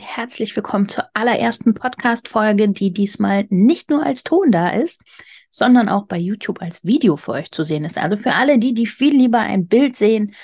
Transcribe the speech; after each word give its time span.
Und 0.00 0.16
herzlich 0.16 0.56
willkommen 0.56 0.88
zur 0.88 1.04
allerersten 1.12 1.74
Podcast-Folge, 1.74 2.70
die 2.70 2.90
diesmal 2.90 3.46
nicht 3.50 3.90
nur 3.90 4.02
als 4.02 4.24
Ton 4.24 4.50
da 4.50 4.70
ist, 4.70 5.02
sondern 5.50 5.90
auch 5.90 6.06
bei 6.06 6.16
YouTube 6.16 6.62
als 6.62 6.82
Video 6.82 7.18
für 7.18 7.32
euch 7.32 7.50
zu 7.50 7.64
sehen 7.64 7.84
ist. 7.84 7.98
Also 7.98 8.16
für 8.16 8.32
alle 8.32 8.58
die, 8.58 8.72
die 8.72 8.86
viel 8.86 9.14
lieber 9.14 9.40
ein 9.40 9.66
Bild 9.66 9.96
sehen, 9.96 10.34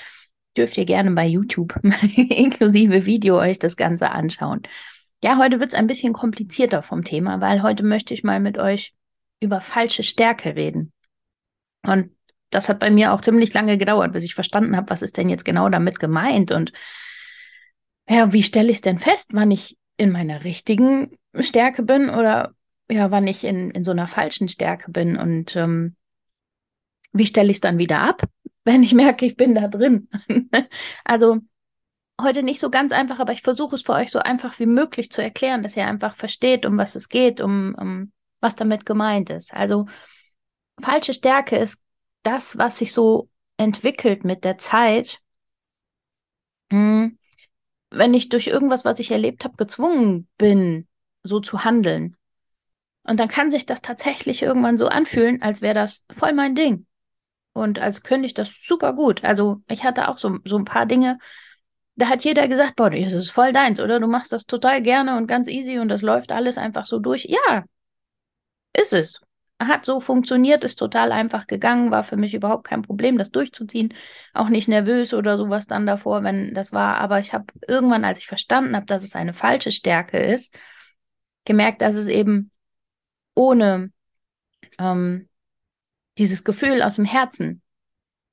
dürft 0.55 0.77
ihr 0.77 0.85
gerne 0.85 1.09
bei 1.09 1.25
YouTube 1.25 1.73
inklusive 2.15 3.07
Video 3.07 3.39
euch 3.39 3.57
das 3.57 3.75
Ganze 3.75 4.11
anschauen. 4.11 4.61
Ja, 5.23 5.39
heute 5.39 5.59
wird 5.59 5.73
es 5.73 5.79
ein 5.79 5.87
bisschen 5.87 6.13
komplizierter 6.13 6.83
vom 6.83 7.03
Thema, 7.03 7.41
weil 7.41 7.63
heute 7.63 7.83
möchte 7.83 8.13
ich 8.13 8.23
mal 8.23 8.39
mit 8.39 8.59
euch 8.59 8.93
über 9.39 9.59
falsche 9.59 10.03
Stärke 10.03 10.55
reden. 10.55 10.93
Und 11.83 12.11
das 12.51 12.69
hat 12.69 12.77
bei 12.77 12.91
mir 12.91 13.11
auch 13.11 13.21
ziemlich 13.21 13.55
lange 13.55 13.79
gedauert, 13.79 14.13
bis 14.13 14.23
ich 14.23 14.35
verstanden 14.35 14.77
habe, 14.77 14.91
was 14.91 15.01
ist 15.01 15.17
denn 15.17 15.29
jetzt 15.29 15.45
genau 15.45 15.67
damit 15.69 15.99
gemeint 15.99 16.51
und 16.51 16.73
ja, 18.09 18.33
wie 18.33 18.43
stelle 18.43 18.69
ich 18.69 18.77
es 18.77 18.81
denn 18.81 18.99
fest, 18.99 19.29
wann 19.33 19.51
ich 19.51 19.77
in 19.97 20.11
meiner 20.11 20.43
richtigen 20.43 21.17
Stärke 21.39 21.83
bin 21.83 22.09
oder 22.09 22.53
ja, 22.89 23.11
wann 23.11 23.27
ich 23.27 23.43
in, 23.43 23.71
in 23.71 23.83
so 23.83 23.91
einer 23.91 24.07
falschen 24.07 24.47
Stärke 24.47 24.91
bin 24.91 25.17
und 25.17 25.55
ähm, 25.55 25.95
wie 27.11 27.25
stelle 27.25 27.49
ich 27.49 27.57
es 27.57 27.61
dann 27.61 27.77
wieder 27.77 28.01
ab, 28.01 28.23
wenn 28.63 28.83
ich 28.83 28.93
merke, 28.93 29.25
ich 29.25 29.35
bin 29.35 29.55
da 29.55 29.67
drin. 29.67 30.09
also 31.03 31.39
heute 32.21 32.43
nicht 32.43 32.59
so 32.59 32.69
ganz 32.69 32.91
einfach, 32.93 33.19
aber 33.19 33.33
ich 33.33 33.41
versuche 33.41 33.75
es 33.75 33.83
für 33.83 33.93
euch 33.93 34.11
so 34.11 34.19
einfach 34.19 34.57
wie 34.59 34.65
möglich 34.65 35.11
zu 35.11 35.21
erklären, 35.21 35.63
dass 35.63 35.77
ihr 35.77 35.85
einfach 35.85 36.15
versteht, 36.15 36.65
um 36.65 36.77
was 36.77 36.95
es 36.95 37.09
geht, 37.09 37.41
um, 37.41 37.75
um 37.77 38.11
was 38.39 38.55
damit 38.55 38.85
gemeint 38.85 39.29
ist. 39.29 39.53
Also 39.53 39.87
falsche 40.79 41.13
Stärke 41.13 41.57
ist 41.57 41.83
das, 42.23 42.57
was 42.57 42.79
sich 42.79 42.93
so 42.93 43.29
entwickelt 43.57 44.23
mit 44.23 44.43
der 44.43 44.57
Zeit. 44.57 45.21
Hm, 46.71 47.17
wenn 47.89 48.13
ich 48.13 48.29
durch 48.29 48.47
irgendwas, 48.47 48.85
was 48.85 48.99
ich 48.99 49.11
erlebt 49.11 49.43
habe, 49.43 49.55
gezwungen 49.57 50.27
bin, 50.37 50.87
so 51.23 51.39
zu 51.39 51.63
handeln. 51.63 52.15
Und 53.03 53.19
dann 53.19 53.29
kann 53.29 53.51
sich 53.51 53.65
das 53.65 53.81
tatsächlich 53.81 54.41
irgendwann 54.41 54.77
so 54.77 54.87
anfühlen, 54.87 55.41
als 55.41 55.61
wäre 55.61 55.75
das 55.75 56.05
voll 56.11 56.33
mein 56.33 56.55
Ding. 56.55 56.85
Und 57.53 57.79
als 57.79 58.03
könnte 58.03 58.25
ich 58.25 58.33
das 58.33 58.63
super 58.63 58.93
gut. 58.93 59.23
Also 59.23 59.61
ich 59.67 59.83
hatte 59.83 60.09
auch 60.09 60.17
so, 60.17 60.39
so 60.43 60.57
ein 60.57 60.65
paar 60.65 60.85
Dinge, 60.85 61.17
da 61.95 62.09
hat 62.09 62.23
jeder 62.23 62.47
gesagt, 62.47 62.75
boah, 62.75 62.89
das 62.89 63.13
ist 63.13 63.31
voll 63.31 63.53
deins, 63.53 63.79
oder? 63.79 63.99
Du 63.99 64.07
machst 64.07 64.31
das 64.31 64.45
total 64.45 64.81
gerne 64.81 65.17
und 65.17 65.27
ganz 65.27 65.47
easy 65.47 65.79
und 65.79 65.87
das 65.87 66.01
läuft 66.01 66.31
alles 66.31 66.57
einfach 66.57 66.85
so 66.85 66.99
durch. 66.99 67.25
Ja, 67.25 67.63
ist 68.73 68.93
es 68.93 69.21
hat 69.59 69.85
so 69.85 69.99
funktioniert, 69.99 70.63
ist 70.63 70.75
total 70.75 71.11
einfach 71.11 71.47
gegangen, 71.47 71.89
war 71.89 72.03
für 72.03 72.17
mich 72.17 72.33
überhaupt 72.33 72.67
kein 72.67 72.83
Problem, 72.83 73.17
das 73.17 73.31
durchzuziehen. 73.31 73.93
Auch 74.33 74.49
nicht 74.49 74.67
nervös 74.67 75.13
oder 75.13 75.35
sowas 75.35 75.65
dann 75.65 75.87
davor, 75.87 76.23
wenn 76.23 76.53
das 76.53 76.73
war. 76.73 76.97
Aber 76.97 77.19
ich 77.19 77.33
habe 77.33 77.45
irgendwann, 77.67 78.05
als 78.05 78.19
ich 78.19 78.27
verstanden 78.27 78.75
habe, 78.75 78.85
dass 78.85 79.03
es 79.03 79.15
eine 79.15 79.33
falsche 79.33 79.71
Stärke 79.71 80.19
ist, 80.19 80.55
gemerkt, 81.45 81.81
dass 81.81 81.95
es 81.95 82.07
eben 82.07 82.51
ohne 83.33 83.91
ähm, 84.77 85.27
dieses 86.17 86.43
Gefühl 86.43 86.81
aus 86.81 86.95
dem 86.95 87.05
Herzen 87.05 87.61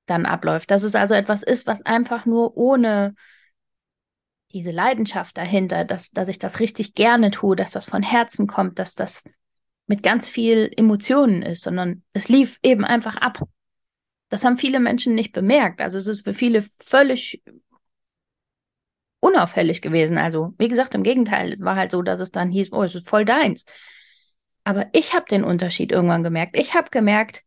dann 0.06 0.27
abläuft. 0.27 0.71
Dass 0.71 0.83
es 0.83 0.95
also 0.95 1.15
etwas 1.15 1.43
ist, 1.43 1.67
was 1.67 1.83
einfach 1.83 2.27
nur 2.27 2.56
ohne 2.56 3.15
diese 4.53 4.71
Leidenschaft 4.71 5.37
dahinter, 5.37 5.85
dass, 5.85 6.11
dass 6.11 6.29
ich 6.29 6.39
das 6.39 6.61
richtig 6.61 6.95
gerne 6.95 7.31
tue, 7.31 7.56
dass 7.56 7.73
das 7.73 7.87
von 7.87 8.03
Herzen 8.03 8.47
kommt, 8.47 8.79
dass 8.79 8.95
das 8.95 9.25
mit 9.87 10.03
ganz 10.03 10.28
viel 10.28 10.71
Emotionen 10.77 11.43
ist, 11.43 11.62
sondern 11.62 12.03
es 12.12 12.28
lief 12.28 12.59
eben 12.62 12.84
einfach 12.84 13.17
ab. 13.17 13.43
Das 14.28 14.45
haben 14.45 14.56
viele 14.56 14.81
Menschen 14.81 15.15
nicht 15.15 15.33
bemerkt. 15.33 15.81
Also 15.81 15.99
es 15.99 16.06
ist 16.06 16.22
für 16.22 16.34
viele 16.34 16.65
völlig 16.78 17.43
unauffällig 19.21 19.83
gewesen. 19.83 20.19
Also 20.19 20.55
wie 20.59 20.69
gesagt, 20.69 20.94
im 20.94 21.03
Gegenteil, 21.03 21.53
es 21.53 21.61
war 21.61 21.77
halt 21.77 21.91
so, 21.91 22.03
dass 22.03 22.21
es 22.21 22.31
dann 22.31 22.50
hieß, 22.50 22.73
oh, 22.73 22.83
es 22.83 22.94
ist 22.94 23.09
voll 23.09 23.25
deins. 23.25 23.65
Aber 24.65 24.87
ich 24.93 25.15
habe 25.15 25.27
den 25.27 25.44
Unterschied 25.44 25.93
irgendwann 25.93 26.23
gemerkt. 26.23 26.56
Ich 26.56 26.75
habe 26.75 26.91
gemerkt, 26.91 27.43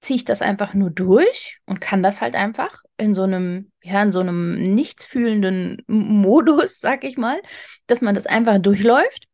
ziehe 0.00 0.16
ich 0.16 0.24
das 0.24 0.42
einfach 0.42 0.74
nur 0.74 0.90
durch 0.90 1.58
und 1.66 1.80
kann 1.80 2.02
das 2.02 2.20
halt 2.20 2.34
einfach 2.34 2.82
in 2.96 3.14
so 3.14 3.22
einem, 3.22 3.70
ja, 3.82 4.02
in 4.02 4.12
so 4.12 4.20
einem 4.20 4.74
nichtsfühlenden 4.74 5.82
Modus, 5.86 6.80
sag 6.80 7.04
ich 7.04 7.16
mal, 7.16 7.40
dass 7.86 8.00
man 8.00 8.14
das 8.14 8.26
einfach 8.26 8.58
durchläuft 8.58 9.26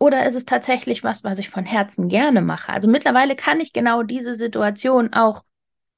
oder 0.00 0.24
ist 0.24 0.34
es 0.34 0.46
tatsächlich 0.46 1.04
was, 1.04 1.24
was 1.24 1.38
ich 1.38 1.50
von 1.50 1.66
Herzen 1.66 2.08
gerne 2.08 2.40
mache? 2.40 2.72
Also 2.72 2.88
mittlerweile 2.88 3.36
kann 3.36 3.60
ich 3.60 3.74
genau 3.74 4.02
diese 4.02 4.34
Situation 4.34 5.12
auch 5.12 5.44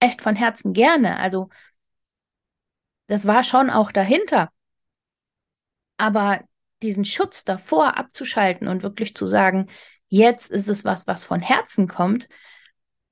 echt 0.01 0.21
von 0.21 0.35
Herzen 0.35 0.73
gerne. 0.73 1.19
Also 1.19 1.49
das 3.07 3.27
war 3.27 3.45
schon 3.45 3.71
auch 3.71 3.93
dahinter. 3.93 4.51
Aber 5.99 6.41
diesen 6.83 7.05
Schutz 7.05 7.45
davor 7.45 7.97
abzuschalten 7.97 8.67
und 8.67 8.83
wirklich 8.83 9.15
zu 9.15 9.25
sagen, 9.25 9.69
jetzt 10.09 10.51
ist 10.51 10.69
es 10.69 10.85
was, 10.85 11.07
was 11.07 11.25
von 11.25 11.41
Herzen 11.41 11.87
kommt, 11.87 12.29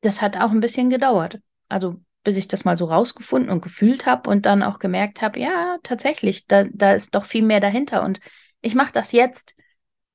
das 0.01 0.21
hat 0.21 0.37
auch 0.37 0.51
ein 0.51 0.61
bisschen 0.61 0.91
gedauert. 0.91 1.39
Also 1.69 2.01
bis 2.25 2.37
ich 2.37 2.49
das 2.49 2.65
mal 2.65 2.77
so 2.77 2.87
rausgefunden 2.87 3.49
und 3.51 3.63
gefühlt 3.63 4.07
habe 4.07 4.29
und 4.29 4.45
dann 4.45 4.65
auch 4.65 4.81
gemerkt 4.81 5.23
habe, 5.23 5.39
ja, 5.39 5.79
tatsächlich, 5.85 6.49
da, 6.49 6.65
da 6.65 6.95
ist 6.95 7.15
doch 7.15 7.27
viel 7.27 7.43
mehr 7.43 7.61
dahinter. 7.61 8.03
Und 8.03 8.19
ich 8.61 8.75
mache 8.75 8.93
das 8.93 9.13
jetzt 9.13 9.55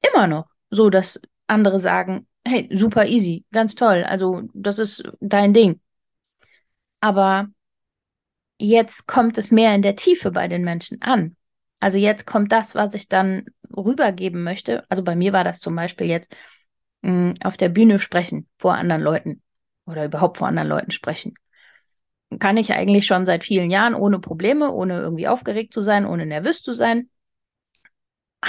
immer 0.01 0.27
noch 0.27 0.54
so, 0.75 0.89
dass 0.89 1.21
andere 1.47 1.79
sagen, 1.79 2.27
hey, 2.45 2.69
super 2.73 3.05
easy, 3.05 3.45
ganz 3.51 3.75
toll, 3.75 4.03
also 4.03 4.43
das 4.53 4.79
ist 4.79 5.03
dein 5.19 5.53
Ding. 5.53 5.79
Aber 6.99 7.47
jetzt 8.57 9.07
kommt 9.07 9.37
es 9.37 9.51
mehr 9.51 9.75
in 9.75 9.81
der 9.81 9.95
Tiefe 9.95 10.31
bei 10.31 10.47
den 10.47 10.63
Menschen 10.63 11.01
an. 11.01 11.35
Also 11.79 11.97
jetzt 11.97 12.25
kommt 12.25 12.51
das, 12.51 12.75
was 12.75 12.93
ich 12.95 13.09
dann 13.09 13.45
rübergeben 13.75 14.43
möchte. 14.43 14.85
Also 14.89 15.03
bei 15.03 15.15
mir 15.15 15.33
war 15.33 15.43
das 15.43 15.59
zum 15.59 15.75
Beispiel 15.75 16.07
jetzt 16.07 16.35
mh, 17.01 17.11
hm, 17.11 17.33
auf 17.43 17.57
der 17.57 17.69
Bühne 17.69 17.99
sprechen 17.99 18.47
vor 18.57 18.75
anderen 18.75 19.01
Leuten 19.01 19.41
oder 19.85 20.05
überhaupt 20.05 20.37
vor 20.37 20.47
anderen 20.47 20.69
Leuten 20.69 20.91
sprechen. 20.91 21.35
Kann 22.39 22.57
ich 22.57 22.73
eigentlich 22.73 23.05
schon 23.05 23.25
seit 23.25 23.43
vielen 23.43 23.69
Jahren 23.69 23.93
ohne 23.93 24.19
Probleme, 24.19 24.71
ohne 24.71 24.99
irgendwie 24.99 25.27
aufgeregt 25.27 25.73
zu 25.73 25.81
sein, 25.81 26.05
ohne 26.05 26.25
nervös 26.25 26.61
zu 26.61 26.73
sein 26.73 27.09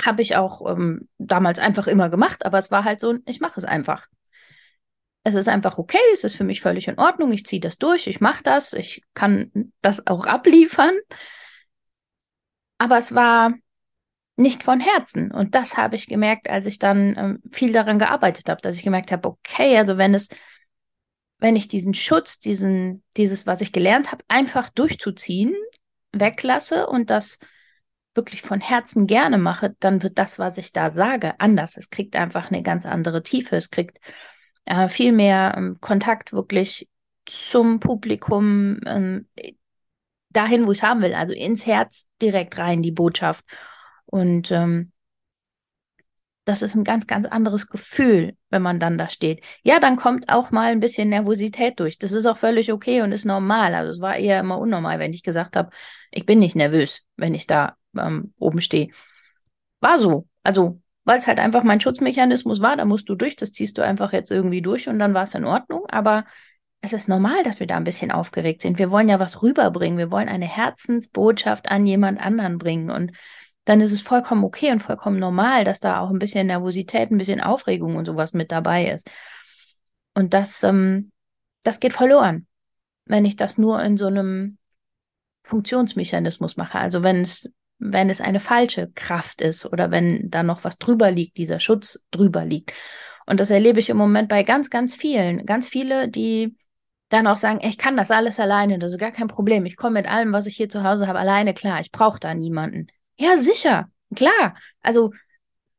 habe 0.04 0.22
ich 0.22 0.36
auch 0.36 0.68
ähm, 0.70 1.08
damals 1.18 1.58
einfach 1.58 1.86
immer 1.86 2.10
gemacht, 2.10 2.44
aber 2.44 2.58
es 2.58 2.70
war 2.70 2.84
halt 2.84 3.00
so, 3.00 3.18
ich 3.26 3.40
mache 3.40 3.58
es 3.58 3.64
einfach. 3.64 4.06
Es 5.22 5.34
ist 5.34 5.48
einfach 5.48 5.78
okay, 5.78 5.98
es 6.12 6.22
ist 6.22 6.36
für 6.36 6.44
mich 6.44 6.60
völlig 6.60 6.86
in 6.86 6.98
Ordnung, 6.98 7.32
ich 7.32 7.44
ziehe 7.46 7.60
das 7.60 7.78
durch, 7.78 8.06
ich 8.06 8.20
mache 8.20 8.42
das, 8.44 8.72
ich 8.72 9.02
kann 9.14 9.72
das 9.80 10.06
auch 10.06 10.26
abliefern. 10.26 10.94
Aber 12.78 12.98
es 12.98 13.14
war 13.14 13.54
nicht 14.36 14.62
von 14.62 14.80
Herzen. 14.80 15.32
Und 15.32 15.54
das 15.54 15.76
habe 15.76 15.96
ich 15.96 16.06
gemerkt, 16.06 16.48
als 16.48 16.66
ich 16.66 16.78
dann 16.78 17.16
ähm, 17.16 17.42
viel 17.50 17.72
daran 17.72 17.98
gearbeitet 17.98 18.48
habe, 18.48 18.60
dass 18.60 18.76
ich 18.76 18.82
gemerkt 18.82 19.10
habe, 19.10 19.28
okay, 19.28 19.76
also 19.78 19.96
wenn 19.96 20.14
es, 20.14 20.28
wenn 21.38 21.56
ich 21.56 21.68
diesen 21.68 21.94
Schutz, 21.94 22.38
diesen, 22.38 23.02
dieses, 23.16 23.46
was 23.46 23.62
ich 23.62 23.72
gelernt 23.72 24.12
habe, 24.12 24.24
einfach 24.28 24.68
durchzuziehen, 24.70 25.54
weglasse 26.12 26.86
und 26.86 27.10
das 27.10 27.38
wirklich 28.16 28.42
von 28.42 28.60
Herzen 28.60 29.06
gerne 29.06 29.38
mache, 29.38 29.76
dann 29.80 30.02
wird 30.02 30.18
das, 30.18 30.38
was 30.38 30.58
ich 30.58 30.72
da 30.72 30.90
sage, 30.90 31.38
anders. 31.40 31.76
Es 31.76 31.90
kriegt 31.90 32.16
einfach 32.16 32.50
eine 32.50 32.62
ganz 32.62 32.86
andere 32.86 33.22
Tiefe. 33.22 33.56
Es 33.56 33.70
kriegt 33.70 33.98
äh, 34.64 34.88
viel 34.88 35.12
mehr 35.12 35.54
ähm, 35.56 35.78
Kontakt 35.80 36.32
wirklich 36.32 36.88
zum 37.26 37.80
Publikum, 37.80 38.80
ähm, 38.86 39.26
dahin, 40.30 40.66
wo 40.66 40.72
ich 40.72 40.78
es 40.78 40.84
haben 40.84 41.00
will, 41.02 41.14
also 41.14 41.32
ins 41.32 41.66
Herz 41.66 42.06
direkt 42.20 42.58
rein, 42.58 42.82
die 42.82 42.92
Botschaft. 42.92 43.44
Und 44.04 44.50
ähm, 44.52 44.92
das 46.44 46.62
ist 46.62 46.76
ein 46.76 46.84
ganz, 46.84 47.08
ganz 47.08 47.26
anderes 47.26 47.68
Gefühl, 47.68 48.36
wenn 48.50 48.62
man 48.62 48.78
dann 48.78 48.98
da 48.98 49.08
steht. 49.08 49.42
Ja, 49.64 49.80
dann 49.80 49.96
kommt 49.96 50.28
auch 50.28 50.52
mal 50.52 50.70
ein 50.70 50.78
bisschen 50.80 51.08
Nervosität 51.08 51.80
durch. 51.80 51.98
Das 51.98 52.12
ist 52.12 52.24
auch 52.26 52.36
völlig 52.36 52.72
okay 52.72 53.02
und 53.02 53.10
ist 53.10 53.24
normal. 53.24 53.74
Also 53.74 53.90
es 53.90 54.00
war 54.00 54.16
eher 54.16 54.38
immer 54.38 54.58
unnormal, 54.58 55.00
wenn 55.00 55.12
ich 55.12 55.24
gesagt 55.24 55.56
habe, 55.56 55.70
ich 56.12 56.24
bin 56.24 56.38
nicht 56.38 56.54
nervös, 56.54 57.04
wenn 57.16 57.34
ich 57.34 57.48
da 57.48 57.76
ähm, 57.98 58.34
oben 58.38 58.60
stehe. 58.60 58.88
War 59.80 59.98
so. 59.98 60.26
Also, 60.42 60.80
weil 61.04 61.18
es 61.18 61.26
halt 61.26 61.38
einfach 61.38 61.62
mein 61.62 61.80
Schutzmechanismus 61.80 62.60
war, 62.60 62.76
da 62.76 62.84
musst 62.84 63.08
du 63.08 63.14
durch, 63.14 63.36
das 63.36 63.52
ziehst 63.52 63.78
du 63.78 63.82
einfach 63.82 64.12
jetzt 64.12 64.30
irgendwie 64.30 64.62
durch 64.62 64.88
und 64.88 64.98
dann 64.98 65.14
war 65.14 65.22
es 65.22 65.34
in 65.34 65.44
Ordnung. 65.44 65.86
Aber 65.88 66.24
es 66.80 66.92
ist 66.92 67.08
normal, 67.08 67.42
dass 67.42 67.60
wir 67.60 67.66
da 67.66 67.76
ein 67.76 67.84
bisschen 67.84 68.10
aufgeregt 68.10 68.62
sind. 68.62 68.78
Wir 68.78 68.90
wollen 68.90 69.08
ja 69.08 69.18
was 69.20 69.42
rüberbringen. 69.42 69.98
Wir 69.98 70.10
wollen 70.10 70.28
eine 70.28 70.46
Herzensbotschaft 70.46 71.70
an 71.70 71.86
jemand 71.86 72.20
anderen 72.20 72.58
bringen. 72.58 72.90
Und 72.90 73.12
dann 73.64 73.80
ist 73.80 73.92
es 73.92 74.00
vollkommen 74.00 74.44
okay 74.44 74.70
und 74.70 74.80
vollkommen 74.80 75.18
normal, 75.18 75.64
dass 75.64 75.80
da 75.80 76.00
auch 76.00 76.10
ein 76.10 76.18
bisschen 76.18 76.46
Nervosität, 76.46 77.10
ein 77.10 77.18
bisschen 77.18 77.40
Aufregung 77.40 77.96
und 77.96 78.06
sowas 78.06 78.32
mit 78.32 78.52
dabei 78.52 78.90
ist. 78.90 79.10
Und 80.14 80.32
das, 80.34 80.62
ähm, 80.62 81.10
das 81.64 81.80
geht 81.80 81.92
verloren, 81.92 82.46
wenn 83.04 83.24
ich 83.24 83.36
das 83.36 83.58
nur 83.58 83.82
in 83.82 83.96
so 83.96 84.06
einem 84.06 84.58
Funktionsmechanismus 85.42 86.56
mache. 86.56 86.78
Also 86.78 87.02
wenn 87.02 87.20
es, 87.20 87.50
wenn 87.78 88.10
es 88.10 88.20
eine 88.20 88.40
falsche 88.40 88.90
Kraft 88.94 89.40
ist 89.40 89.66
oder 89.66 89.90
wenn 89.90 90.30
da 90.30 90.42
noch 90.42 90.64
was 90.64 90.78
drüber 90.78 91.10
liegt, 91.10 91.36
dieser 91.36 91.60
Schutz 91.60 92.04
drüber 92.10 92.44
liegt. 92.44 92.72
Und 93.26 93.40
das 93.40 93.50
erlebe 93.50 93.80
ich 93.80 93.90
im 93.90 93.96
Moment 93.96 94.28
bei 94.28 94.42
ganz, 94.42 94.70
ganz 94.70 94.94
vielen. 94.94 95.44
Ganz 95.46 95.68
viele, 95.68 96.08
die 96.08 96.56
dann 97.08 97.26
auch 97.26 97.36
sagen, 97.36 97.60
ich 97.62 97.78
kann 97.78 97.96
das 97.96 98.10
alles 98.10 98.40
alleine, 98.40 98.78
das 98.78 98.92
ist 98.92 98.98
gar 98.98 99.12
kein 99.12 99.28
Problem. 99.28 99.66
Ich 99.66 99.76
komme 99.76 100.00
mit 100.00 100.10
allem, 100.10 100.32
was 100.32 100.46
ich 100.46 100.56
hier 100.56 100.68
zu 100.68 100.82
Hause 100.82 101.06
habe, 101.06 101.18
alleine 101.18 101.54
klar. 101.54 101.80
Ich 101.80 101.92
brauche 101.92 102.18
da 102.18 102.34
niemanden. 102.34 102.88
Ja, 103.16 103.36
sicher, 103.36 103.90
klar. 104.14 104.56
Also 104.80 105.12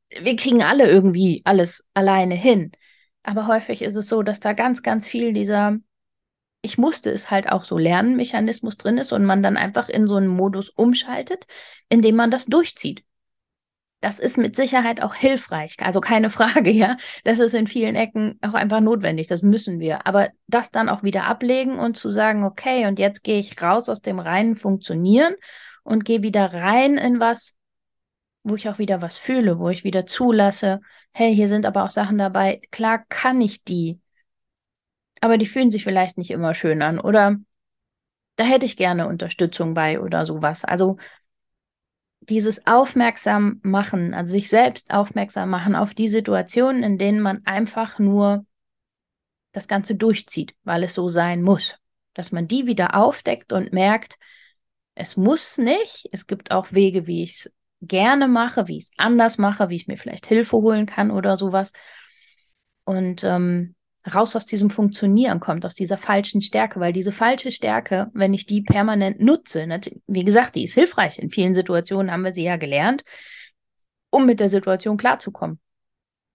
wir 0.10 0.36
kriegen 0.36 0.64
alle 0.64 0.90
irgendwie 0.90 1.42
alles 1.46 1.86
alleine 1.94 2.36
hin. 2.36 2.72
Aber 3.24 3.48
häufig 3.48 3.82
ist 3.82 3.96
es 3.96 4.08
so, 4.08 4.24
dass 4.24 4.40
da 4.40 4.54
ganz, 4.54 4.84
ganz 4.84 5.08
viel 5.08 5.34
dieser 5.34 5.78
ich 6.68 6.78
musste 6.78 7.12
es 7.12 7.32
halt 7.32 7.50
auch 7.50 7.64
so 7.64 7.78
lernen, 7.78 8.18
Mechanismus 8.18 8.76
drin 8.78 8.98
ist 8.98 9.14
und 9.14 9.24
man 9.24 9.42
dann 9.42 9.56
einfach 9.56 9.88
in 9.88 10.06
so 10.06 10.16
einen 10.18 10.28
Modus 10.28 10.70
umschaltet, 10.70 11.48
in 11.88 12.02
dem 12.02 12.18
man 12.18 12.30
das 12.30 12.46
durchzieht. 12.46 13.06
Das 14.02 14.20
ist 14.20 14.38
mit 14.38 14.58
Sicherheit 14.58 15.02
auch 15.02 15.16
hilfreich, 15.16 15.78
also 15.80 16.02
keine 16.02 16.30
Frage, 16.38 16.70
ja. 16.70 16.98
Das 17.24 17.40
ist 17.40 17.54
in 17.54 17.68
vielen 17.68 17.96
Ecken 17.96 18.38
auch 18.42 18.54
einfach 18.54 18.82
notwendig, 18.82 19.28
das 19.28 19.44
müssen 19.44 19.80
wir. 19.80 20.06
Aber 20.06 20.30
das 20.48 20.70
dann 20.70 20.90
auch 20.90 21.04
wieder 21.04 21.24
ablegen 21.24 21.80
und 21.80 21.96
zu 21.96 22.10
sagen, 22.10 22.44
okay, 22.44 22.86
und 22.86 23.00
jetzt 23.00 23.24
gehe 23.24 23.40
ich 23.40 23.62
raus 23.62 23.88
aus 23.88 24.02
dem 24.02 24.20
reinen 24.20 24.56
Funktionieren 24.56 25.36
und 25.84 26.04
gehe 26.04 26.22
wieder 26.22 26.54
rein 26.54 26.98
in 26.98 27.22
was, 27.22 27.58
wo 28.44 28.56
ich 28.56 28.68
auch 28.68 28.78
wieder 28.78 29.02
was 29.02 29.18
fühle, 29.18 29.58
wo 29.58 29.70
ich 29.70 29.86
wieder 29.86 30.06
zulasse, 30.06 30.82
hey, 31.14 31.34
hier 31.34 31.48
sind 31.48 31.66
aber 31.66 31.86
auch 31.86 31.92
Sachen 31.92 32.18
dabei, 32.18 32.60
klar 32.72 33.06
kann 33.08 33.40
ich 33.40 33.64
die, 33.64 34.02
aber 35.22 35.38
die 35.38 35.46
fühlen 35.46 35.72
sich 35.72 35.84
vielleicht 35.84 36.18
nicht 36.18 36.32
immer 36.32 36.54
schön 36.54 36.82
an 36.82 37.00
oder 37.00 37.38
da 38.36 38.44
hätte 38.44 38.66
ich 38.66 38.78
gerne 38.78 39.08
Unterstützung 39.08 39.74
bei 39.74 40.00
oder 40.00 40.26
sowas. 40.26 40.64
Also 40.64 40.98
dieses 42.22 42.68
Aufmerksam 42.68 43.60
machen, 43.64 44.14
also 44.14 44.32
sich 44.32 44.50
selbst 44.50 44.92
aufmerksam 44.92 45.50
machen 45.50 45.76
auf 45.76 45.94
die 45.94 46.08
Situationen, 46.08 46.84
in 46.84 46.98
denen 46.98 47.22
man 47.22 47.46
einfach 47.46 48.00
nur 48.00 48.46
das 49.54 49.68
Ganze 49.68 49.96
durchzieht, 49.96 50.56
weil 50.64 50.84
es 50.84 50.94
so 50.94 51.10
sein 51.10 51.42
muss. 51.42 51.78
Dass 52.14 52.32
man 52.32 52.48
die 52.48 52.68
wieder 52.68 52.96
aufdeckt 52.96 53.54
und 53.54 53.74
merkt, 53.74 54.18
es 54.94 55.18
muss 55.18 55.58
nicht. 55.58 56.08
Es 56.12 56.28
gibt 56.28 56.52
auch 56.52 56.72
Wege, 56.72 57.08
wie 57.08 57.24
ich 57.24 57.32
es 57.32 57.54
gerne 57.82 58.28
mache, 58.28 58.68
wie 58.68 58.78
ich 58.78 58.86
es 58.86 58.92
anders 58.98 59.38
mache, 59.38 59.70
wie 59.70 59.76
ich 59.76 59.88
mir 59.88 59.98
vielleicht 59.98 60.26
Hilfe 60.26 60.58
holen 60.58 60.86
kann 60.86 61.12
oder 61.12 61.38
sowas. 61.38 61.72
Und 62.84 63.24
ähm, 63.24 63.76
raus 64.14 64.36
aus 64.36 64.46
diesem 64.46 64.70
Funktionieren 64.70 65.40
kommt, 65.40 65.66
aus 65.66 65.76
dieser 65.76 65.98
falschen 65.98 66.42
Stärke, 66.42 66.80
weil 66.80 66.94
diese 66.94 67.12
falsche 67.12 67.52
Stärke, 67.52 68.10
wenn 68.14 68.34
ich 68.34 68.46
die 68.46 68.62
permanent 68.62 69.20
nutze, 69.20 69.68
ne, 69.68 69.82
wie 70.08 70.24
gesagt, 70.24 70.56
die 70.56 70.64
ist 70.64 70.74
hilfreich. 70.74 71.20
In 71.20 71.30
vielen 71.30 71.54
Situationen 71.54 72.12
haben 72.12 72.24
wir 72.24 72.32
sie 72.32 72.44
ja 72.44 72.58
gelernt, 72.58 73.04
um 74.10 74.26
mit 74.26 74.40
der 74.40 74.50
Situation 74.50 74.98
klarzukommen. 74.98 75.60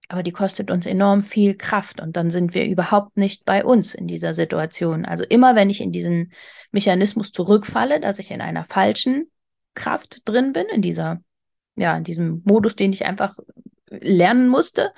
Aber 0.09 0.23
die 0.23 0.33
kostet 0.33 0.71
uns 0.71 0.85
enorm 0.85 1.25
viel 1.25 1.57
Kraft 1.57 2.01
und 2.01 2.17
dann 2.17 2.31
sind 2.31 2.55
wir 2.55 2.67
überhaupt 2.67 3.17
nicht 3.17 3.45
bei 3.45 3.65
uns 3.65 3.95
in 3.95 4.07
dieser 4.07 4.35
Situation. 4.35 5.07
Also 5.07 5.25
immer 5.25 5.55
wenn 5.55 5.71
ich 5.71 5.81
in 5.81 5.93
diesen 5.93 6.33
Mechanismus 6.71 7.33
zurückfalle, 7.33 8.01
dass 8.01 8.19
ich 8.19 8.31
in 8.31 8.43
einer 8.43 8.65
falschen 8.65 9.31
Kraft 9.75 10.29
drin 10.29 10.53
bin, 10.53 10.67
in 10.67 10.83
dieser, 10.83 11.23
ja, 11.77 11.97
in 11.97 12.05
diesem 12.05 12.43
Modus, 12.45 12.77
den 12.77 12.93
ich 12.93 13.07
einfach 13.07 13.37
lernen 13.89 14.49
musste, 14.49 14.93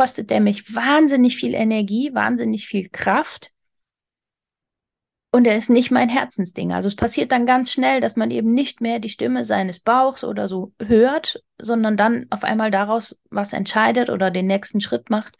kostet 0.00 0.30
der 0.30 0.40
mich 0.40 0.74
wahnsinnig 0.74 1.36
viel 1.36 1.52
Energie, 1.52 2.14
wahnsinnig 2.14 2.66
viel 2.66 2.88
Kraft. 2.88 3.52
Und 5.30 5.46
er 5.46 5.58
ist 5.58 5.68
nicht 5.68 5.90
mein 5.90 6.08
Herzensding. 6.08 6.72
Also 6.72 6.86
es 6.86 6.96
passiert 6.96 7.30
dann 7.32 7.44
ganz 7.44 7.70
schnell, 7.70 8.00
dass 8.00 8.16
man 8.16 8.30
eben 8.30 8.54
nicht 8.54 8.80
mehr 8.80 8.98
die 8.98 9.10
Stimme 9.10 9.44
seines 9.44 9.78
Bauchs 9.78 10.24
oder 10.24 10.48
so 10.48 10.72
hört, 10.82 11.44
sondern 11.60 11.98
dann 11.98 12.26
auf 12.30 12.44
einmal 12.44 12.70
daraus 12.70 13.20
was 13.28 13.52
entscheidet 13.52 14.08
oder 14.08 14.30
den 14.30 14.46
nächsten 14.46 14.80
Schritt 14.80 15.10
macht, 15.10 15.36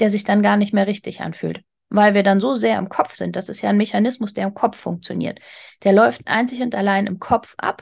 der 0.00 0.10
sich 0.10 0.24
dann 0.24 0.42
gar 0.42 0.58
nicht 0.58 0.74
mehr 0.74 0.86
richtig 0.86 1.22
anfühlt. 1.22 1.64
Weil 1.88 2.12
wir 2.12 2.24
dann 2.24 2.40
so 2.40 2.54
sehr 2.54 2.76
im 2.76 2.90
Kopf 2.90 3.14
sind. 3.14 3.36
Das 3.36 3.48
ist 3.48 3.62
ja 3.62 3.70
ein 3.70 3.78
Mechanismus, 3.78 4.34
der 4.34 4.48
im 4.48 4.52
Kopf 4.52 4.76
funktioniert. 4.76 5.40
Der 5.82 5.94
läuft 5.94 6.28
einzig 6.28 6.60
und 6.60 6.74
allein 6.74 7.06
im 7.06 7.18
Kopf 7.18 7.54
ab, 7.56 7.80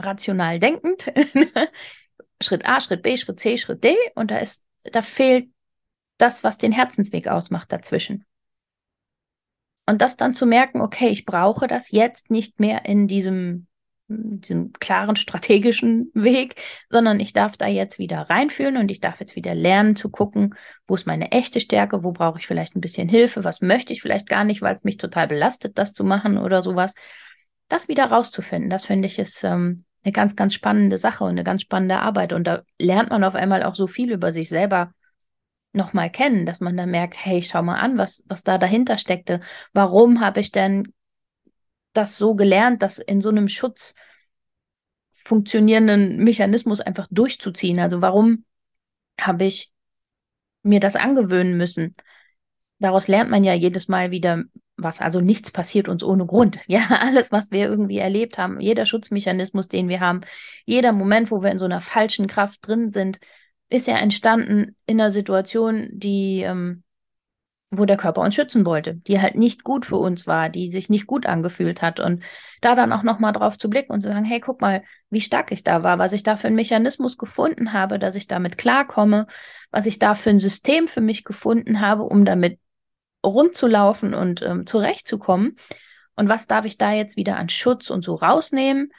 rational 0.00 0.58
denkend. 0.58 1.12
Schritt 2.40 2.66
A, 2.66 2.80
Schritt 2.80 3.02
B, 3.02 3.16
Schritt 3.16 3.40
C, 3.40 3.58
Schritt 3.58 3.84
D 3.84 3.96
und 4.14 4.30
da 4.30 4.38
ist, 4.38 4.64
da 4.84 5.02
fehlt 5.02 5.48
das, 6.18 6.44
was 6.44 6.58
den 6.58 6.72
Herzensweg 6.72 7.28
ausmacht 7.28 7.72
dazwischen. 7.72 8.24
Und 9.86 10.02
das 10.02 10.16
dann 10.16 10.34
zu 10.34 10.46
merken, 10.46 10.80
okay, 10.80 11.08
ich 11.08 11.24
brauche 11.24 11.68
das 11.68 11.90
jetzt 11.92 12.30
nicht 12.30 12.58
mehr 12.58 12.84
in 12.84 13.06
diesem, 13.06 13.68
diesem 14.08 14.72
klaren 14.72 15.16
strategischen 15.16 16.10
Weg, 16.12 16.56
sondern 16.90 17.20
ich 17.20 17.32
darf 17.32 17.56
da 17.56 17.66
jetzt 17.66 17.98
wieder 17.98 18.22
reinfühlen 18.22 18.76
und 18.76 18.90
ich 18.90 19.00
darf 19.00 19.20
jetzt 19.20 19.36
wieder 19.36 19.54
lernen 19.54 19.94
zu 19.94 20.10
gucken, 20.10 20.54
wo 20.88 20.96
ist 20.96 21.06
meine 21.06 21.30
echte 21.32 21.60
Stärke, 21.60 22.02
wo 22.02 22.12
brauche 22.12 22.38
ich 22.38 22.46
vielleicht 22.46 22.74
ein 22.74 22.80
bisschen 22.80 23.08
Hilfe, 23.08 23.44
was 23.44 23.60
möchte 23.60 23.92
ich 23.92 24.02
vielleicht 24.02 24.28
gar 24.28 24.44
nicht, 24.44 24.60
weil 24.60 24.74
es 24.74 24.84
mich 24.84 24.96
total 24.96 25.28
belastet, 25.28 25.78
das 25.78 25.92
zu 25.92 26.04
machen 26.04 26.36
oder 26.36 26.62
sowas. 26.62 26.94
Das 27.68 27.88
wieder 27.88 28.06
rauszufinden, 28.06 28.70
das 28.70 28.84
finde 28.84 29.06
ich 29.06 29.18
ist 29.18 29.42
ähm, 29.44 29.85
eine 30.06 30.12
ganz, 30.12 30.36
ganz 30.36 30.54
spannende 30.54 30.98
Sache 30.98 31.24
und 31.24 31.30
eine 31.30 31.42
ganz 31.42 31.62
spannende 31.62 31.98
Arbeit. 31.98 32.32
Und 32.32 32.44
da 32.46 32.62
lernt 32.78 33.10
man 33.10 33.24
auf 33.24 33.34
einmal 33.34 33.64
auch 33.64 33.74
so 33.74 33.88
viel 33.88 34.12
über 34.12 34.30
sich 34.30 34.48
selber 34.48 34.92
nochmal 35.72 36.10
kennen, 36.10 36.46
dass 36.46 36.60
man 36.60 36.76
dann 36.76 36.92
merkt, 36.92 37.22
hey, 37.24 37.42
schau 37.42 37.62
mal 37.62 37.80
an, 37.80 37.98
was, 37.98 38.22
was 38.28 38.44
da 38.44 38.56
dahinter 38.56 38.98
steckte. 38.98 39.40
Warum 39.72 40.20
habe 40.20 40.38
ich 40.40 40.52
denn 40.52 40.94
das 41.92 42.16
so 42.16 42.36
gelernt, 42.36 42.82
das 42.82 42.98
in 42.98 43.20
so 43.20 43.30
einem 43.30 43.48
Schutz 43.48 43.94
funktionierenden 45.12 46.22
Mechanismus 46.22 46.80
einfach 46.80 47.08
durchzuziehen? 47.10 47.80
Also 47.80 48.00
warum 48.00 48.44
habe 49.20 49.44
ich 49.44 49.72
mir 50.62 50.78
das 50.78 50.94
angewöhnen 50.94 51.56
müssen? 51.56 51.96
Daraus 52.78 53.08
lernt 53.08 53.30
man 53.30 53.42
ja 53.42 53.54
jedes 53.54 53.88
Mal 53.88 54.12
wieder 54.12 54.44
was. 54.76 55.00
Also 55.00 55.20
nichts 55.20 55.50
passiert 55.50 55.88
uns 55.88 56.02
ohne 56.02 56.26
Grund. 56.26 56.60
Ja, 56.68 56.86
alles, 57.00 57.32
was 57.32 57.50
wir 57.50 57.66
irgendwie 57.68 57.98
erlebt 57.98 58.38
haben, 58.38 58.60
jeder 58.60 58.86
Schutzmechanismus, 58.86 59.68
den 59.68 59.88
wir 59.88 60.00
haben, 60.00 60.20
jeder 60.64 60.92
Moment, 60.92 61.30
wo 61.30 61.42
wir 61.42 61.50
in 61.50 61.58
so 61.58 61.64
einer 61.64 61.80
falschen 61.80 62.26
Kraft 62.26 62.66
drin 62.66 62.90
sind, 62.90 63.18
ist 63.68 63.86
ja 63.86 63.96
entstanden 63.96 64.76
in 64.86 65.00
einer 65.00 65.10
Situation, 65.10 65.88
die, 65.92 66.42
ähm, 66.42 66.82
wo 67.70 67.84
der 67.84 67.96
Körper 67.96 68.20
uns 68.20 68.34
schützen 68.34 68.64
wollte, 68.64 68.94
die 68.94 69.20
halt 69.20 69.34
nicht 69.34 69.64
gut 69.64 69.86
für 69.86 69.96
uns 69.96 70.26
war, 70.26 70.48
die 70.48 70.68
sich 70.68 70.88
nicht 70.88 71.06
gut 71.06 71.26
angefühlt 71.26 71.82
hat. 71.82 71.98
Und 71.98 72.22
da 72.60 72.74
dann 72.74 72.92
auch 72.92 73.02
nochmal 73.02 73.32
drauf 73.32 73.58
zu 73.58 73.68
blicken 73.68 73.92
und 73.92 74.02
zu 74.02 74.08
sagen, 74.08 74.24
hey, 74.24 74.40
guck 74.40 74.60
mal, 74.60 74.82
wie 75.10 75.20
stark 75.20 75.50
ich 75.50 75.64
da 75.64 75.82
war, 75.82 75.98
was 75.98 76.12
ich 76.12 76.22
da 76.22 76.36
für 76.36 76.46
einen 76.46 76.56
Mechanismus 76.56 77.18
gefunden 77.18 77.72
habe, 77.72 77.98
dass 77.98 78.14
ich 78.14 78.28
damit 78.28 78.56
klarkomme, 78.56 79.26
was 79.70 79.86
ich 79.86 79.98
da 79.98 80.14
für 80.14 80.30
ein 80.30 80.38
System 80.38 80.86
für 80.86 81.00
mich 81.00 81.24
gefunden 81.24 81.80
habe, 81.80 82.04
um 82.04 82.24
damit 82.24 82.58
rund 83.26 83.54
zu 83.54 83.66
laufen 83.66 84.14
und 84.14 84.42
ähm, 84.42 84.66
zurechtzukommen. 84.66 85.56
Und 86.14 86.28
was 86.28 86.46
darf 86.46 86.64
ich 86.64 86.78
da 86.78 86.92
jetzt 86.92 87.16
wieder 87.16 87.36
an 87.36 87.48
Schutz 87.48 87.90
und 87.90 88.04
so 88.04 88.14
rausnehmen 88.14 88.92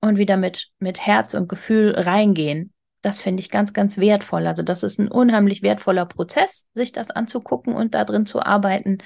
und 0.00 0.18
wieder 0.18 0.36
mit, 0.36 0.68
mit 0.78 1.04
Herz 1.04 1.34
und 1.34 1.48
Gefühl 1.48 1.94
reingehen? 1.96 2.72
Das 3.02 3.20
finde 3.20 3.40
ich 3.40 3.50
ganz, 3.50 3.72
ganz 3.72 3.98
wertvoll. 3.98 4.46
Also 4.46 4.62
das 4.62 4.82
ist 4.82 4.98
ein 4.98 5.08
unheimlich 5.08 5.62
wertvoller 5.62 6.06
Prozess, 6.06 6.66
sich 6.72 6.92
das 6.92 7.10
anzugucken 7.10 7.74
und 7.74 7.94
da 7.94 8.04
drin 8.04 8.24
zu 8.24 8.40
arbeiten. 8.40 8.98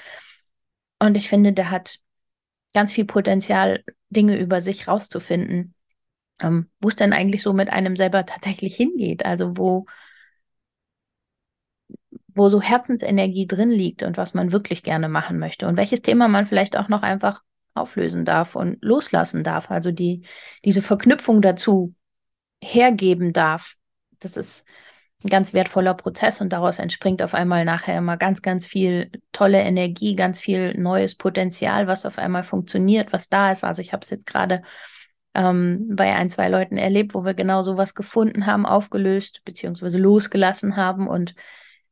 Und 1.01 1.17
ich 1.17 1.29
finde, 1.29 1.53
der 1.53 1.71
hat 1.71 1.99
ganz 2.75 2.93
viel 2.93 3.07
Potenzial, 3.07 3.83
Dinge 4.11 4.39
über 4.39 4.61
sich 4.61 4.89
rauszufinden, 4.89 5.75
ähm, 6.41 6.71
wo 6.81 6.89
es 6.89 6.97
denn 6.97 7.13
eigentlich 7.13 7.43
so 7.43 7.53
mit 7.53 7.71
einem 7.71 7.97
selber 7.97 8.25
tatsächlich 8.27 8.77
hingeht. 8.77 9.25
Also 9.25 9.57
wo, 9.57 9.87
wo 12.39 12.49
so 12.49 12.61
Herzensenergie 12.61 13.47
drin 13.47 13.71
liegt 13.71 14.03
und 14.03 14.17
was 14.17 14.35
man 14.35 14.53
wirklich 14.53 14.83
gerne 14.83 15.09
machen 15.09 15.39
möchte 15.39 15.67
und 15.67 15.77
welches 15.77 16.03
Thema 16.03 16.29
man 16.29 16.47
vielleicht 16.47 16.77
auch 16.77 16.89
noch 16.89 17.03
einfach 17.03 17.43
auflösen 17.75 18.25
darf 18.25 18.57
und 18.57 18.83
loslassen 18.83 19.45
darf. 19.45 19.71
Also 19.71 19.93
die, 19.93 20.23
diese 20.65 20.83
Verknüpfung 20.83 21.43
dazu 21.43 21.95
hergeben 22.63 23.33
darf. 23.33 23.75
Das 24.21 24.37
ist 24.37 24.67
ein 25.25 25.31
ganz 25.31 25.53
wertvoller 25.53 25.95
Prozess 25.95 26.41
und 26.41 26.53
daraus 26.53 26.79
entspringt 26.79 27.23
auf 27.23 27.35
einmal 27.35 27.65
nachher 27.65 27.99
immer 27.99 28.17
ganz, 28.17 28.43
ganz 28.43 28.67
viel 28.67 29.11
tolle 29.33 29.61
Energie, 29.61 30.15
ganz 30.15 30.41
viel 30.41 30.79
neues 30.79 31.17
Potenzial, 31.17 31.87
was 31.87 32.07
auf 32.07 32.19
einmal 32.19 32.45
funktioniert, 32.45 33.13
was 33.13 33.29
da 33.29 33.51
ist. 33.51 33.65
Also 33.65 33.83
ich 33.83 33.93
habe 33.93 34.05
es 34.05 34.11
jetzt 34.11 34.27
gerade 34.27 34.63
ähm, 35.35 35.95
bei 35.95 36.15
ein, 36.15 36.31
zwei 36.31 36.49
Leuten 36.49 36.77
erlebt, 36.77 37.15
wo 37.15 37.25
wir 37.25 37.35
genau 37.35 37.63
sowas 37.63 37.95
gefunden 37.95 38.47
haben, 38.47 38.65
aufgelöst 38.65 39.43
beziehungsweise 39.45 39.99
losgelassen 39.99 40.77
haben 40.77 41.09
und 41.09 41.35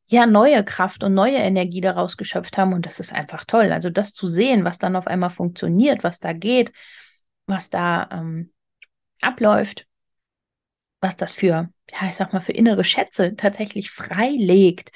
ja 0.07 0.25
neue 0.25 0.63
Kraft 0.63 1.03
und 1.03 1.13
neue 1.13 1.37
Energie 1.37 1.81
daraus 1.81 2.17
geschöpft 2.17 2.57
haben. 2.57 2.73
Und 2.73 2.85
das 2.85 2.99
ist 2.99 3.13
einfach 3.13 3.45
toll. 3.45 3.71
Also 3.71 3.89
das 3.89 4.13
zu 4.13 4.27
sehen, 4.27 4.63
was 4.63 4.77
dann 4.79 4.95
auf 4.95 5.07
einmal 5.07 5.29
funktioniert, 5.29 6.03
was 6.03 6.19
da 6.19 6.33
geht, 6.33 6.71
was 7.45 7.69
da 7.69 8.09
ähm, 8.11 8.53
abläuft, 9.21 9.87
was 11.01 11.15
das 11.15 11.33
für, 11.33 11.69
ja, 11.89 12.07
ich 12.07 12.15
sag 12.15 12.33
mal, 12.33 12.41
für 12.41 12.53
innere 12.53 12.83
Schätze 12.83 13.35
tatsächlich 13.35 13.91
freilegt. 13.91 14.91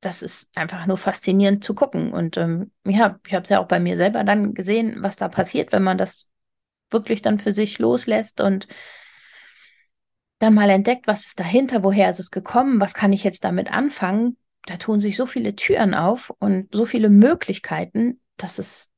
Das 0.00 0.22
ist 0.22 0.50
einfach 0.56 0.86
nur 0.86 0.98
faszinierend 0.98 1.64
zu 1.64 1.74
gucken. 1.74 2.12
Und 2.12 2.36
ähm, 2.36 2.72
ja, 2.84 3.18
ich 3.26 3.34
habe 3.34 3.42
es 3.42 3.48
ja 3.48 3.60
auch 3.60 3.68
bei 3.68 3.80
mir 3.80 3.96
selber 3.96 4.24
dann 4.24 4.54
gesehen, 4.54 5.02
was 5.02 5.16
da 5.16 5.28
passiert, 5.28 5.72
wenn 5.72 5.82
man 5.82 5.98
das 5.98 6.28
wirklich 6.90 7.22
dann 7.22 7.38
für 7.38 7.52
sich 7.52 7.78
loslässt 7.78 8.40
und 8.40 8.68
dann 10.38 10.54
mal 10.54 10.70
entdeckt, 10.70 11.06
was 11.06 11.26
ist 11.26 11.40
dahinter, 11.40 11.82
woher 11.82 12.10
ist 12.10 12.20
es 12.20 12.30
gekommen, 12.30 12.80
was 12.80 12.94
kann 12.94 13.12
ich 13.12 13.24
jetzt 13.24 13.44
damit 13.44 13.72
anfangen. 13.72 14.36
Da 14.66 14.76
tun 14.76 15.00
sich 15.00 15.16
so 15.16 15.26
viele 15.26 15.54
Türen 15.56 15.94
auf 15.94 16.32
und 16.38 16.68
so 16.72 16.84
viele 16.84 17.08
Möglichkeiten, 17.08 18.20
das 18.36 18.58
ist 18.58 18.90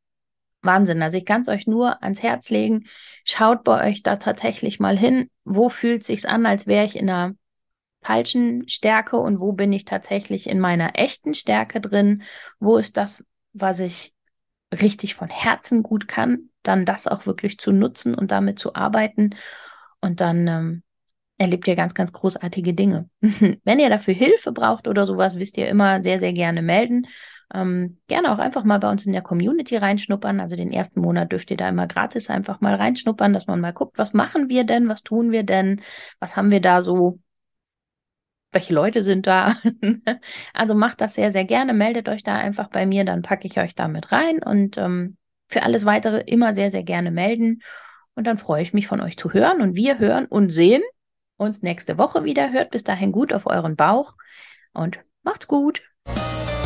Wahnsinn. 0.62 1.02
Also 1.02 1.18
ich 1.18 1.25
kann 1.25 1.42
es 1.42 1.49
euch 1.49 1.66
nur 1.66 2.02
ans 2.02 2.23
Herz 2.23 2.50
legen. 2.50 2.87
Schaut 3.25 3.64
bei 3.64 3.88
euch 3.88 4.02
da 4.02 4.16
tatsächlich 4.16 4.80
mal 4.80 4.99
hin, 4.99 5.30
wo 5.45 5.68
fühlt 5.68 6.04
sich's 6.04 6.25
an, 6.25 6.47
als 6.47 6.66
wäre 6.66 6.85
ich 6.85 6.97
in 6.97 7.09
einer 7.09 7.35
falschen 8.00 8.68
Stärke 8.68 9.18
und 9.18 9.40
wo 9.40 9.52
bin 9.52 9.73
ich 9.73 9.85
tatsächlich 9.85 10.49
in 10.49 10.59
meiner 10.59 10.99
echten 10.99 11.35
Stärke 11.35 11.80
drin? 11.80 12.23
Wo 12.59 12.76
ist 12.76 12.97
das, 12.97 13.25
was 13.52 13.80
ich 13.80 14.14
richtig 14.73 15.14
von 15.14 15.28
Herzen 15.28 15.83
gut 15.83 16.09
kann, 16.09 16.50
dann 16.62 16.85
das 16.85 17.07
auch 17.07 17.26
wirklich 17.26 17.59
zu 17.59 17.73
nutzen 17.73 18.14
und 18.14 18.30
damit 18.30 18.59
zu 18.59 18.75
arbeiten 18.75 19.35
und 20.00 20.21
dann 20.21 20.47
ähm, 20.47 20.83
erlebt 21.38 21.68
ihr 21.68 21.76
ganz, 21.76 21.95
ganz 21.95 22.12
großartige 22.12 22.75
Dinge. 22.75 23.09
Wenn 23.21 23.78
ihr 23.78 23.88
dafür 23.88 24.14
Hilfe 24.14 24.52
braucht 24.52 24.88
oder 24.88 25.07
sowas, 25.07 25.38
wisst 25.38 25.57
ihr 25.57 25.68
immer 25.68 26.02
sehr, 26.02 26.18
sehr 26.18 26.33
gerne 26.33 26.62
melden. 26.62 27.07
Ähm, 27.54 27.99
gerne 28.09 28.33
auch 28.33 28.38
einfach 28.38 28.64
mal 28.64 28.78
bei 28.78 28.90
uns 28.90 29.07
in 29.07 29.12
der 29.12 29.23
Community 29.23 29.76
reinschnuppern. 29.76 30.40
Also 30.40 30.57
den 30.57 30.73
ersten 30.73 31.00
Monat 31.00 31.33
dürft 31.33 31.50
ihr 31.50 31.57
da 31.57 31.68
immer 31.68 31.87
gratis 31.87 32.28
einfach 32.28 32.61
mal 32.61 32.75
reinschnuppern, 32.75 33.33
dass 33.33 33.47
man 33.47 33.61
mal 33.61 33.73
guckt, 33.73 33.97
was 33.97 34.12
machen 34.12 34.49
wir 34.49 34.64
denn, 34.64 34.88
was 34.88 35.02
tun 35.02 35.33
wir 35.33 35.45
denn, 35.45 35.80
was 36.21 36.37
haben 36.37 36.50
wir 36.50 36.61
da 36.61 36.83
so, 36.83 37.21
welche 38.52 38.75
Leute 38.75 39.02
sind 39.02 39.26
da. 39.26 39.57
also 40.52 40.75
macht 40.75 41.00
das 41.00 41.14
sehr, 41.14 41.30
sehr 41.30 41.45
gerne, 41.45 41.73
meldet 41.73 42.09
euch 42.09 42.23
da 42.23 42.35
einfach 42.37 42.68
bei 42.68 42.85
mir, 42.85 43.04
dann 43.04 43.23
packe 43.23 43.47
ich 43.47 43.59
euch 43.59 43.75
da 43.75 43.88
mit 43.88 44.12
rein 44.12 44.42
und 44.42 44.76
ähm, 44.76 45.16
für 45.49 45.62
alles 45.62 45.87
weitere 45.87 46.21
immer 46.21 46.52
sehr, 46.52 46.71
sehr 46.71 46.83
gerne 46.83 47.11
melden. 47.11 47.62
Und 48.14 48.26
dann 48.26 48.37
freue 48.37 48.62
ich 48.62 48.75
mich 48.75 48.88
von 48.88 49.00
euch 49.00 49.16
zu 49.16 49.33
hören 49.33 49.62
und 49.62 49.76
wir 49.76 49.99
hören 49.99 50.26
und 50.26 50.50
sehen 50.50 50.83
uns 51.38 51.62
nächste 51.62 51.97
Woche 51.97 52.25
wieder. 52.25 52.52
Hört 52.52 52.71
bis 52.71 52.85
dahin 52.85 53.12
gut 53.12 53.33
auf 53.33 53.47
euren 53.47 53.76
Bauch 53.76 54.16
und 54.75 54.99
macht's 55.23 55.49
gut. 55.49 55.80